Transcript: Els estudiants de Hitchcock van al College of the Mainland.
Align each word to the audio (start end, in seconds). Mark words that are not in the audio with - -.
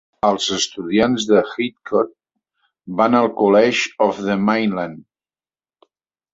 Els 0.27 0.45
estudiants 0.53 1.25
de 1.31 1.41
Hitchcock 1.49 2.15
van 3.03 3.19
al 3.21 3.31
College 3.45 3.95
of 4.09 4.25
the 4.31 4.41
Mainland. 4.51 5.01